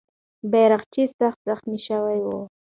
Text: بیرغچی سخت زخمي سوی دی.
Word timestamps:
بیرغچی 0.51 1.03
سخت 1.17 1.39
زخمي 1.47 1.79
سوی 1.87 2.19
دی. 2.25 2.39